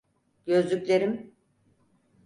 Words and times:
Gözlüklerim… 0.45 1.33